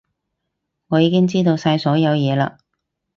[0.87, 2.57] 我已經知道晒所有嘢嘞